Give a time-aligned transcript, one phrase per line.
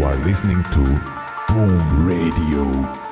[0.00, 1.00] You are listening to
[1.48, 3.09] Boom Radio.